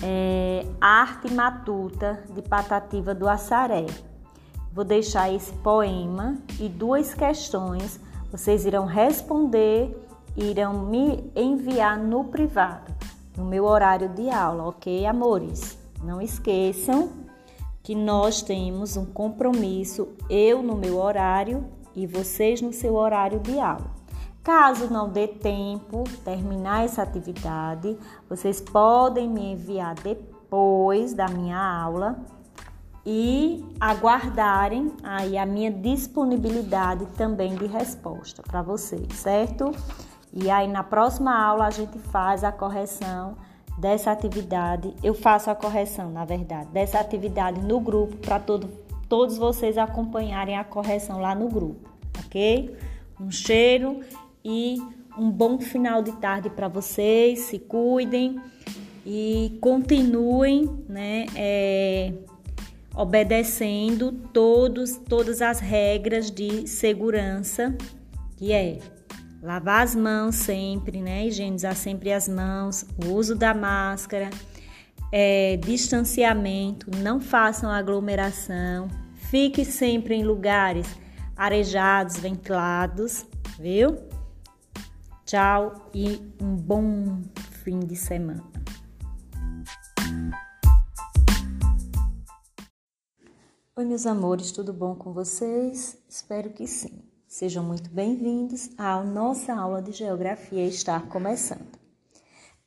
é 0.02 0.66
Arte 0.80 1.32
Matuta 1.32 2.22
de 2.34 2.42
Patativa 2.42 3.14
do 3.14 3.28
Assaré. 3.28 3.86
Vou 4.72 4.84
deixar 4.84 5.32
esse 5.32 5.52
poema 5.54 6.36
e 6.58 6.68
duas 6.68 7.14
questões. 7.14 8.00
Vocês 8.30 8.66
irão 8.66 8.86
responder, 8.86 9.96
irão 10.36 10.86
me 10.86 11.30
enviar 11.34 11.98
no 11.98 12.24
privado, 12.24 12.92
no 13.36 13.44
meu 13.44 13.64
horário 13.64 14.08
de 14.08 14.28
aula, 14.28 14.64
ok, 14.64 15.06
amores? 15.06 15.78
Não 16.02 16.20
esqueçam 16.20 17.10
que 17.82 17.94
nós 17.94 18.42
temos 18.42 18.96
um 18.96 19.04
compromisso, 19.04 20.08
eu 20.28 20.62
no 20.62 20.74
meu 20.74 20.98
horário 20.98 21.64
e 21.94 22.06
vocês 22.06 22.60
no 22.60 22.72
seu 22.72 22.94
horário 22.94 23.38
de 23.40 23.58
aula. 23.60 24.03
Caso 24.44 24.92
não 24.92 25.08
dê 25.08 25.26
tempo 25.26 26.04
terminar 26.22 26.84
essa 26.84 27.02
atividade, 27.02 27.96
vocês 28.28 28.60
podem 28.60 29.26
me 29.26 29.52
enviar 29.52 29.94
depois 29.94 31.14
da 31.14 31.26
minha 31.28 31.58
aula 31.58 32.18
e 33.06 33.64
aguardarem 33.80 34.92
aí 35.02 35.38
a 35.38 35.46
minha 35.46 35.70
disponibilidade 35.70 37.06
também 37.16 37.54
de 37.54 37.64
resposta 37.64 38.42
para 38.42 38.60
vocês, 38.60 39.14
certo? 39.14 39.70
E 40.30 40.50
aí 40.50 40.68
na 40.68 40.84
próxima 40.84 41.34
aula 41.34 41.64
a 41.64 41.70
gente 41.70 41.98
faz 41.98 42.44
a 42.44 42.52
correção 42.52 43.38
dessa 43.78 44.12
atividade. 44.12 44.94
Eu 45.02 45.14
faço 45.14 45.50
a 45.50 45.54
correção, 45.54 46.10
na 46.10 46.26
verdade, 46.26 46.68
dessa 46.68 47.00
atividade 47.00 47.62
no 47.62 47.80
grupo 47.80 48.14
para 48.18 48.38
todo, 48.38 48.68
todos 49.08 49.38
vocês 49.38 49.78
acompanharem 49.78 50.58
a 50.58 50.64
correção 50.64 51.18
lá 51.18 51.34
no 51.34 51.48
grupo, 51.48 51.88
ok? 52.26 52.76
Um 53.18 53.30
cheiro 53.30 54.00
e 54.44 54.76
um 55.16 55.30
bom 55.30 55.58
final 55.58 56.02
de 56.02 56.12
tarde 56.12 56.50
para 56.50 56.68
vocês. 56.68 57.40
Se 57.40 57.58
cuidem 57.58 58.40
e 59.06 59.56
continuem, 59.60 60.68
né? 60.88 61.26
É, 61.34 62.12
obedecendo 62.94 64.12
todos, 64.12 64.96
todas 64.96 65.42
as 65.42 65.58
regras 65.58 66.30
de 66.30 66.66
segurança, 66.68 67.74
que 68.36 68.52
é 68.52 68.78
lavar 69.42 69.82
as 69.82 69.94
mãos 69.94 70.36
sempre, 70.36 71.00
né? 71.00 71.26
Higienizar 71.26 71.74
sempre 71.74 72.12
as 72.12 72.28
mãos, 72.28 72.86
o 73.04 73.12
uso 73.12 73.34
da 73.34 73.52
máscara, 73.52 74.30
é, 75.10 75.56
distanciamento, 75.56 76.90
não 76.98 77.20
façam 77.20 77.70
aglomeração, 77.70 78.88
fique 79.30 79.64
sempre 79.64 80.14
em 80.14 80.24
lugares 80.24 80.86
arejados, 81.36 82.16
ventilados, 82.16 83.26
viu? 83.58 84.13
Tchau 85.34 85.90
e 85.92 86.32
um 86.40 86.54
bom 86.54 87.20
fim 87.64 87.80
de 87.80 87.96
semana. 87.96 88.44
Oi, 93.74 93.84
meus 93.84 94.06
amores, 94.06 94.52
tudo 94.52 94.72
bom 94.72 94.94
com 94.94 95.12
vocês? 95.12 95.98
Espero 96.08 96.50
que 96.50 96.68
sim. 96.68 97.02
Sejam 97.26 97.64
muito 97.64 97.90
bem-vindos 97.90 98.70
à 98.78 99.02
nossa 99.02 99.52
aula 99.52 99.82
de 99.82 99.90
Geografia 99.90 100.68
estar 100.68 101.08
começando. 101.08 101.80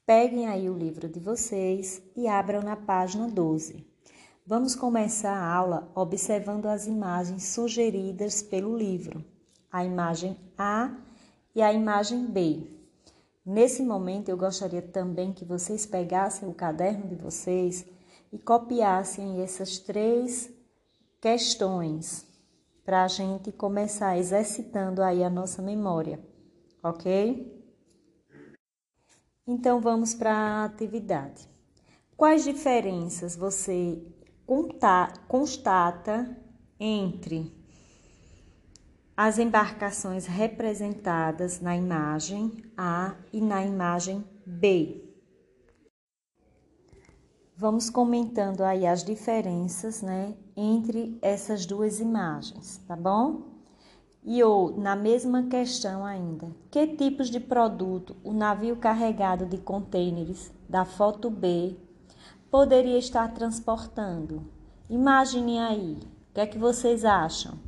Peguem 0.05 0.47
aí 0.47 0.69
o 0.69 0.77
livro 0.77 1.07
de 1.07 1.21
vocês 1.21 2.01
e 2.17 2.27
abram 2.27 2.61
na 2.61 2.75
página 2.75 3.29
12. 3.29 3.87
Vamos 4.45 4.75
começar 4.75 5.37
a 5.37 5.55
aula 5.55 5.89
observando 5.95 6.65
as 6.65 6.85
imagens 6.85 7.43
sugeridas 7.43 8.41
pelo 8.41 8.77
livro, 8.77 9.23
a 9.71 9.85
imagem 9.85 10.35
A 10.57 11.06
e 11.57 11.61
a 11.63 11.73
imagem 11.73 12.27
B. 12.27 12.67
Nesse 13.43 13.81
momento, 13.81 14.29
eu 14.29 14.37
gostaria 14.37 14.79
também 14.79 15.33
que 15.33 15.43
vocês 15.43 15.87
pegassem 15.87 16.47
o 16.47 16.53
caderno 16.53 17.07
de 17.07 17.15
vocês 17.15 17.83
e 18.31 18.37
copiassem 18.37 19.41
essas 19.41 19.79
três 19.79 20.53
questões 21.19 22.27
para 22.85 23.03
a 23.03 23.07
gente 23.07 23.51
começar 23.51 24.19
exercitando 24.19 25.01
aí 25.01 25.23
a 25.23 25.31
nossa 25.31 25.59
memória, 25.59 26.23
ok? 26.83 27.51
Então 29.47 29.81
vamos 29.81 30.13
para 30.13 30.31
a 30.31 30.65
atividade. 30.65 31.49
Quais 32.15 32.43
diferenças 32.43 33.35
você 33.35 33.99
constata 35.27 36.37
entre 36.79 37.56
as 39.17 39.39
embarcações 39.39 40.27
representadas 40.27 41.59
na 41.59 41.75
imagem 41.75 42.51
A 42.77 43.15
e 43.33 43.41
na 43.41 43.65
imagem 43.65 44.23
B? 44.45 45.03
Vamos 47.55 47.89
comentando 47.89 48.61
aí 48.61 48.85
as 48.85 49.03
diferenças, 49.03 50.03
né, 50.03 50.35
entre 50.55 51.17
essas 51.19 51.65
duas 51.65 51.99
imagens, 51.99 52.77
tá 52.87 52.95
bom? 52.95 53.41
E 54.23 54.43
ou 54.43 54.77
na 54.77 54.95
mesma 54.95 55.47
questão 55.47 56.05
ainda, 56.05 56.55
que 56.69 56.85
tipos 56.85 57.31
de 57.31 57.39
produto 57.39 58.15
o 58.23 58.31
navio 58.31 58.75
carregado 58.75 59.47
de 59.47 59.57
contêineres 59.57 60.53
da 60.69 60.85
foto 60.85 61.31
B 61.31 61.75
poderia 62.51 62.99
estar 62.99 63.33
transportando? 63.33 64.45
Imaginem 64.87 65.59
aí, 65.59 65.97
o 66.29 66.33
que 66.35 66.41
é 66.41 66.45
que 66.45 66.59
vocês 66.59 67.03
acham? 67.03 67.66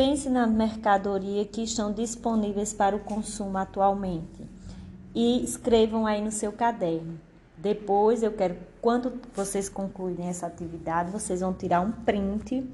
Pense 0.00 0.30
na 0.30 0.46
mercadoria 0.46 1.44
que 1.44 1.62
estão 1.62 1.92
disponíveis 1.92 2.72
para 2.72 2.96
o 2.96 3.00
consumo 3.00 3.58
atualmente 3.58 4.48
e 5.14 5.44
escrevam 5.44 6.06
aí 6.06 6.22
no 6.22 6.32
seu 6.32 6.50
caderno. 6.52 7.20
Depois 7.58 8.22
eu 8.22 8.32
quero, 8.32 8.56
quando 8.80 9.20
vocês 9.34 9.68
concluírem 9.68 10.28
essa 10.28 10.46
atividade, 10.46 11.10
vocês 11.10 11.40
vão 11.42 11.52
tirar 11.52 11.82
um 11.82 11.92
print 11.92 12.66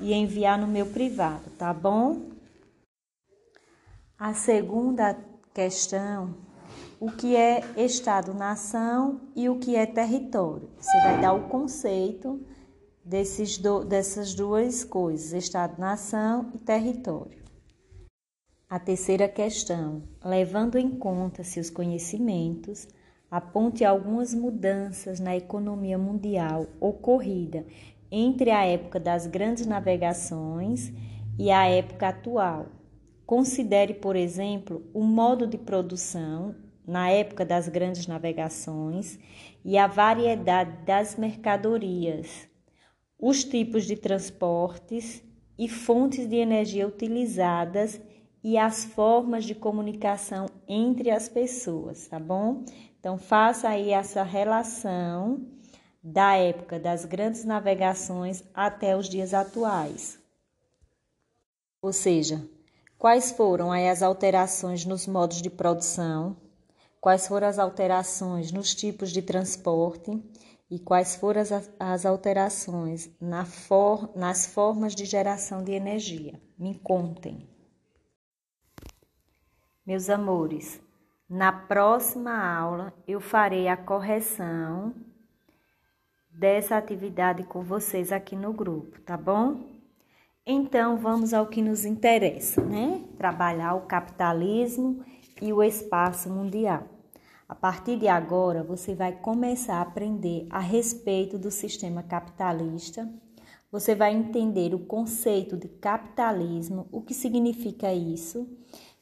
e 0.00 0.12
enviar 0.12 0.58
no 0.58 0.66
meu 0.66 0.86
privado, 0.86 1.48
tá 1.56 1.72
bom? 1.72 2.22
A 4.18 4.34
segunda 4.34 5.16
questão, 5.54 6.34
o 6.98 7.08
que 7.08 7.36
é 7.36 7.62
Estado-nação 7.76 9.20
e 9.36 9.48
o 9.48 9.60
que 9.60 9.76
é 9.76 9.86
território? 9.86 10.68
Você 10.80 11.00
vai 11.02 11.20
dar 11.20 11.34
o 11.34 11.42
conceito 11.42 12.44
desses 13.04 13.58
do, 13.58 13.84
dessas 13.84 14.34
duas 14.34 14.82
coisas, 14.82 15.32
Estado-nação 15.32 16.50
e 16.54 16.58
território. 16.58 17.44
A 18.68 18.78
terceira 18.78 19.28
questão, 19.28 20.02
levando 20.24 20.78
em 20.78 20.90
conta 20.90 21.44
seus 21.44 21.68
conhecimentos, 21.68 22.88
aponte 23.30 23.84
algumas 23.84 24.32
mudanças 24.32 25.20
na 25.20 25.36
economia 25.36 25.98
mundial 25.98 26.66
ocorrida 26.80 27.66
entre 28.10 28.50
a 28.50 28.64
época 28.64 28.98
das 28.98 29.26
grandes 29.26 29.66
navegações 29.66 30.92
e 31.38 31.50
a 31.50 31.66
época 31.66 32.08
atual. 32.08 32.66
Considere, 33.26 33.94
por 33.94 34.16
exemplo, 34.16 34.82
o 34.94 35.02
modo 35.02 35.46
de 35.46 35.58
produção 35.58 36.54
na 36.86 37.10
época 37.10 37.44
das 37.44 37.68
grandes 37.68 38.06
navegações 38.06 39.18
e 39.64 39.78
a 39.78 39.86
variedade 39.86 40.84
das 40.84 41.16
mercadorias, 41.16 42.48
os 43.18 43.44
tipos 43.44 43.84
de 43.84 43.96
transportes 43.96 45.22
e 45.58 45.68
fontes 45.68 46.28
de 46.28 46.36
energia 46.36 46.86
utilizadas 46.86 48.00
e 48.42 48.58
as 48.58 48.84
formas 48.84 49.44
de 49.44 49.54
comunicação 49.54 50.46
entre 50.68 51.10
as 51.10 51.28
pessoas, 51.28 52.06
tá 52.06 52.18
bom? 52.18 52.64
Então, 53.00 53.16
faça 53.16 53.68
aí 53.68 53.90
essa 53.90 54.22
relação 54.22 55.46
da 56.02 56.36
época 56.36 56.78
das 56.78 57.06
grandes 57.06 57.44
navegações 57.44 58.44
até 58.52 58.94
os 58.94 59.08
dias 59.08 59.32
atuais. 59.32 60.18
Ou 61.80 61.92
seja, 61.92 62.46
quais 62.98 63.32
foram 63.32 63.72
aí 63.72 63.88
as 63.88 64.02
alterações 64.02 64.84
nos 64.84 65.06
modos 65.06 65.40
de 65.40 65.48
produção, 65.48 66.36
quais 67.00 67.26
foram 67.26 67.46
as 67.46 67.58
alterações 67.58 68.52
nos 68.52 68.74
tipos 68.74 69.10
de 69.10 69.22
transporte 69.22 70.10
e 70.74 70.78
quais 70.80 71.14
foram 71.14 71.40
as, 71.40 71.70
as 71.78 72.04
alterações 72.04 73.08
na 73.20 73.44
for, 73.44 74.10
nas 74.16 74.44
formas 74.44 74.92
de 74.92 75.04
geração 75.04 75.62
de 75.62 75.70
energia. 75.70 76.40
Me 76.58 76.74
contem. 76.80 77.48
Meus 79.86 80.10
amores, 80.10 80.80
na 81.30 81.52
próxima 81.52 82.36
aula 82.36 82.92
eu 83.06 83.20
farei 83.20 83.68
a 83.68 83.76
correção 83.76 84.92
dessa 86.28 86.76
atividade 86.76 87.44
com 87.44 87.62
vocês 87.62 88.10
aqui 88.10 88.34
no 88.34 88.52
grupo, 88.52 89.00
tá 89.02 89.16
bom? 89.16 89.72
Então, 90.44 90.96
vamos 90.96 91.32
ao 91.32 91.46
que 91.46 91.62
nos 91.62 91.84
interessa, 91.84 92.60
né? 92.60 93.04
Trabalhar 93.16 93.74
o 93.74 93.82
capitalismo 93.82 95.04
e 95.40 95.52
o 95.52 95.62
espaço 95.62 96.28
mundial. 96.28 96.93
A 97.46 97.54
partir 97.54 97.98
de 97.98 98.08
agora, 98.08 98.62
você 98.62 98.94
vai 98.94 99.12
começar 99.12 99.76
a 99.76 99.82
aprender 99.82 100.46
a 100.48 100.60
respeito 100.60 101.36
do 101.36 101.50
sistema 101.50 102.02
capitalista. 102.02 103.06
Você 103.70 103.94
vai 103.94 104.14
entender 104.14 104.74
o 104.74 104.78
conceito 104.78 105.54
de 105.54 105.68
capitalismo, 105.68 106.88
o 106.90 107.02
que 107.02 107.12
significa 107.12 107.92
isso 107.92 108.48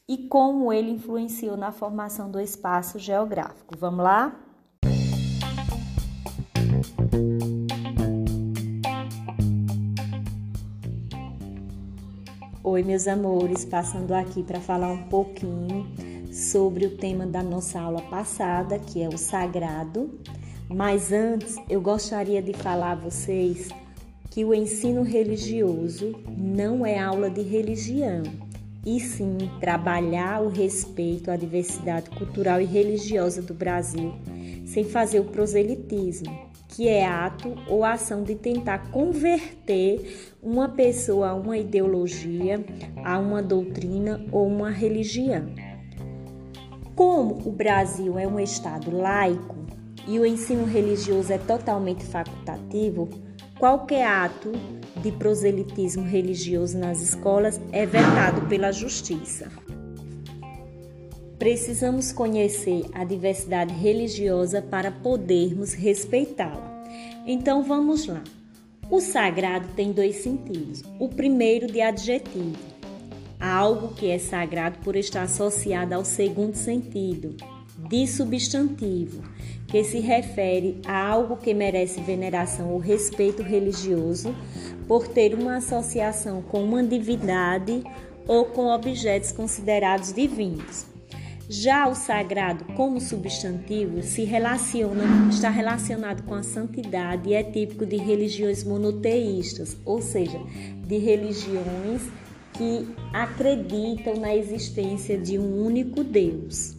e 0.08 0.26
como 0.26 0.72
ele 0.72 0.90
influenciou 0.90 1.56
na 1.56 1.70
formação 1.70 2.28
do 2.32 2.40
espaço 2.40 2.98
geográfico. 2.98 3.78
Vamos 3.78 4.02
lá? 4.02 4.36
Oi, 12.64 12.82
meus 12.82 13.06
amores, 13.06 13.64
passando 13.64 14.10
aqui 14.12 14.42
para 14.42 14.60
falar 14.60 14.90
um 14.90 15.04
pouquinho 15.04 16.11
sobre 16.32 16.86
o 16.86 16.96
tema 16.96 17.26
da 17.26 17.42
nossa 17.42 17.78
aula 17.78 18.00
passada, 18.02 18.78
que 18.78 19.02
é 19.02 19.08
o 19.08 19.18
sagrado. 19.18 20.18
Mas 20.68 21.12
antes, 21.12 21.56
eu 21.68 21.80
gostaria 21.80 22.40
de 22.40 22.54
falar 22.54 22.92
a 22.92 22.96
vocês 22.96 23.68
que 24.30 24.42
o 24.42 24.54
ensino 24.54 25.02
religioso 25.02 26.18
não 26.34 26.86
é 26.86 26.98
aula 26.98 27.28
de 27.28 27.42
religião, 27.42 28.22
e 28.84 28.98
sim 28.98 29.36
trabalhar 29.60 30.42
o 30.42 30.48
respeito 30.48 31.30
à 31.30 31.36
diversidade 31.36 32.08
cultural 32.10 32.60
e 32.60 32.64
religiosa 32.64 33.42
do 33.42 33.52
Brasil, 33.52 34.14
sem 34.64 34.84
fazer 34.84 35.20
o 35.20 35.24
proselitismo 35.24 36.50
que 36.74 36.88
é 36.88 37.04
ato 37.04 37.54
ou 37.68 37.84
ação 37.84 38.22
de 38.22 38.34
tentar 38.34 38.90
converter 38.90 40.32
uma 40.42 40.70
pessoa 40.70 41.28
a 41.28 41.34
uma 41.34 41.58
ideologia, 41.58 42.64
a 43.04 43.18
uma 43.18 43.42
doutrina 43.42 44.24
ou 44.32 44.46
uma 44.46 44.70
religião. 44.70 45.71
Como 46.94 47.40
o 47.46 47.50
Brasil 47.50 48.18
é 48.18 48.26
um 48.26 48.38
estado 48.38 48.94
laico 48.94 49.56
e 50.06 50.18
o 50.18 50.26
ensino 50.26 50.64
religioso 50.64 51.32
é 51.32 51.38
totalmente 51.38 52.04
facultativo, 52.04 53.08
qualquer 53.58 54.06
ato 54.06 54.52
de 55.00 55.10
proselitismo 55.12 56.04
religioso 56.04 56.76
nas 56.76 57.00
escolas 57.00 57.60
é 57.72 57.86
vetado 57.86 58.42
pela 58.48 58.70
justiça. 58.72 59.50
Precisamos 61.38 62.12
conhecer 62.12 62.84
a 62.92 63.04
diversidade 63.04 63.74
religiosa 63.74 64.60
para 64.60 64.92
podermos 64.92 65.72
respeitá-la. 65.72 66.84
Então 67.26 67.62
vamos 67.62 68.06
lá. 68.06 68.22
O 68.90 69.00
sagrado 69.00 69.66
tem 69.74 69.92
dois 69.92 70.16
sentidos. 70.16 70.82
O 71.00 71.08
primeiro 71.08 71.66
de 71.66 71.80
adjetivo, 71.80 72.71
algo 73.42 73.88
que 73.88 74.08
é 74.08 74.18
sagrado 74.18 74.78
por 74.84 74.94
estar 74.94 75.22
associado 75.22 75.94
ao 75.94 76.04
segundo 76.04 76.54
sentido, 76.54 77.36
de 77.88 78.06
substantivo, 78.06 79.24
que 79.66 79.82
se 79.82 79.98
refere 79.98 80.80
a 80.86 81.08
algo 81.08 81.36
que 81.36 81.52
merece 81.52 82.00
veneração 82.00 82.70
ou 82.70 82.78
respeito 82.78 83.42
religioso 83.42 84.32
por 84.86 85.08
ter 85.08 85.34
uma 85.34 85.56
associação 85.56 86.40
com 86.40 86.62
uma 86.62 86.84
divindade 86.84 87.82
ou 88.28 88.44
com 88.44 88.66
objetos 88.66 89.32
considerados 89.32 90.12
divinos. 90.12 90.86
Já 91.48 91.88
o 91.88 91.94
sagrado, 91.94 92.64
como 92.76 93.00
substantivo, 93.00 94.02
se 94.02 94.22
relaciona, 94.24 95.28
está 95.28 95.50
relacionado 95.50 96.22
com 96.22 96.34
a 96.34 96.42
santidade 96.44 97.30
e 97.30 97.34
é 97.34 97.42
típico 97.42 97.84
de 97.84 97.96
religiões 97.96 98.62
monoteístas, 98.62 99.76
ou 99.84 100.00
seja, 100.00 100.40
de 100.86 100.98
religiões 100.98 102.02
que 102.52 102.88
acreditam 103.12 104.16
na 104.16 104.34
existência 104.34 105.18
de 105.18 105.38
um 105.38 105.64
único 105.64 106.04
Deus. 106.04 106.76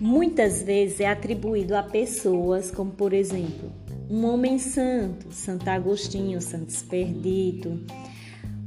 Muitas 0.00 0.62
vezes 0.62 1.00
é 1.00 1.06
atribuído 1.06 1.76
a 1.76 1.82
pessoas 1.82 2.70
como, 2.70 2.90
por 2.90 3.12
exemplo, 3.12 3.72
um 4.10 4.26
homem 4.26 4.58
santo, 4.58 5.32
Santo 5.32 5.68
Agostinho, 5.68 6.40
Santo 6.40 6.68
Experdito, 6.68 7.80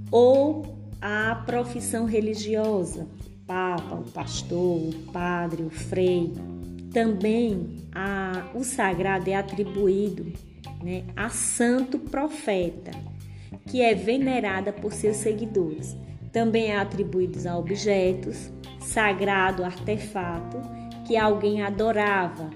ou 0.10 0.78
a 1.02 1.36
profissão 1.46 2.06
religiosa, 2.06 3.08
Papa, 3.46 3.96
o 3.96 4.12
pastor, 4.12 4.90
o 4.90 4.94
padre, 5.12 5.64
o 5.64 5.70
frei. 5.70 6.34
Também 6.92 7.78
a, 7.94 8.50
o 8.54 8.64
sagrado 8.64 9.30
é 9.30 9.36
atribuído 9.36 10.34
né, 10.84 11.04
a 11.16 11.30
santo 11.30 11.98
profeta, 11.98 12.92
que 13.68 13.82
é 13.82 13.94
venerada 13.94 14.72
por 14.74 14.94
seus 14.94 15.18
seguidores. 15.18 15.96
Também 16.32 16.72
é 16.72 16.78
atribuído 16.78 17.48
a 17.48 17.58
objetos, 17.58 18.52
sagrado 18.80 19.64
artefato, 19.64 20.58
que 21.06 21.16
alguém 21.16 21.62
adorava, 21.62 22.50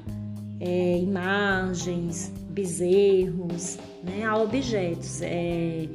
é, 0.59 0.97
imagens, 0.97 2.31
bezerros, 2.49 3.77
né, 4.03 4.23
a 4.25 4.37
objetos, 4.37 5.21
é, 5.21 5.87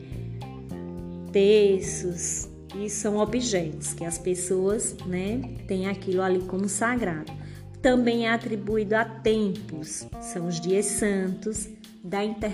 terços, 1.33 2.49
e 2.75 2.91
são 2.91 3.19
objetos 3.19 3.95
que 3.95 4.05
as 4.05 4.19
pessoas, 4.19 4.97
né, 5.07 5.41
têm 5.67 5.87
aquilo 5.87 6.23
ali 6.23 6.41
como 6.41 6.69
sagrado. 6.69 7.33
Também 7.81 8.27
é 8.27 8.31
atribuído 8.31 8.95
a 8.95 9.05
tempos, 9.05 10.07
são 10.21 10.49
os 10.49 10.61
dias 10.61 10.87
santos 10.87 11.69
da 12.03 12.25
inter... 12.25 12.53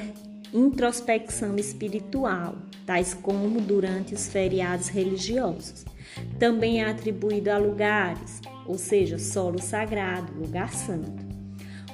introspecção 0.52 1.56
espiritual, 1.56 2.56
tais 2.84 3.14
como 3.14 3.60
durante 3.60 4.14
os 4.14 4.28
feriados 4.28 4.88
religiosos. 4.88 5.84
Também 6.38 6.82
é 6.82 6.90
atribuído 6.90 7.50
a 7.50 7.58
lugares, 7.58 8.40
ou 8.66 8.76
seja, 8.76 9.18
solo 9.18 9.60
sagrado, 9.60 10.32
lugar 10.38 10.72
santo. 10.72 11.32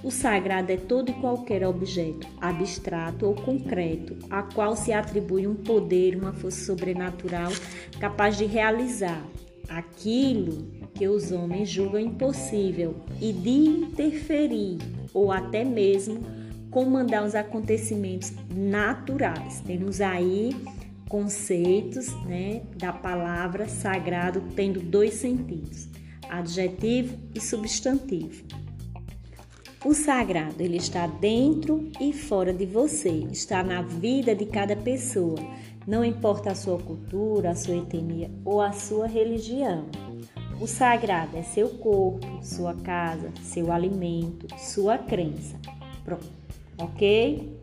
O 0.03 0.11
sagrado 0.11 0.71
é 0.71 0.77
todo 0.77 1.11
e 1.11 1.15
qualquer 1.15 1.67
objeto, 1.67 2.27
abstrato 2.41 3.27
ou 3.27 3.35
concreto, 3.35 4.17
a 4.31 4.43
qual 4.43 4.77
se 4.77 4.93
atribui 4.93 5.47
um 5.47 5.57
poder, 5.57 6.17
uma 6.17 6.33
força 6.33 6.65
sobrenatural 6.67 7.51
capaz 7.99 8.37
de 8.37 8.45
realizar 8.45 9.25
aquilo 9.69 10.69
que 10.95 11.07
os 11.09 11.31
homens 11.33 11.69
julgam 11.69 12.01
impossível 12.01 12.97
e 13.21 13.33
de 13.33 13.51
interferir 13.51 14.79
ou 15.13 15.31
até 15.33 15.65
mesmo 15.65 16.21
comandar 16.79 17.25
os 17.25 17.35
acontecimentos 17.35 18.33
naturais. 18.55 19.61
Temos 19.67 20.01
aí 20.01 20.55
conceitos 21.09 22.15
né, 22.25 22.63
da 22.77 22.93
palavra 22.93 23.69
sagrado 23.69 24.41
tendo 24.55 24.79
dois 24.81 25.15
sentidos: 25.15 25.89
adjetivo 26.29 27.19
e 27.35 27.41
substantivo. 27.41 28.45
O 29.85 29.93
sagrado, 29.93 30.63
ele 30.63 30.77
está 30.77 31.09
dentro 31.09 31.91
e 32.01 32.13
fora 32.13 32.53
de 32.53 32.65
você, 32.65 33.27
está 33.33 33.65
na 33.65 33.83
vida 33.83 34.33
de 34.33 34.47
cada 34.47 34.77
pessoa, 34.77 35.39
não 35.85 36.05
importa 36.05 36.53
a 36.53 36.55
sua 36.55 36.79
cultura, 36.79 37.51
a 37.51 37.55
sua 37.57 37.77
etnia 37.77 38.31
ou 38.45 38.61
a 38.61 38.71
sua 38.71 39.09
religião. 39.09 39.87
O 40.61 40.67
sagrado 40.67 41.37
é 41.37 41.43
seu 41.43 41.71
corpo, 41.71 42.27
sua 42.41 42.75
casa, 42.75 43.33
seu 43.43 43.73
alimento, 43.73 44.47
sua 44.59 44.97
crença. 44.97 45.57
Ok? 46.79 47.58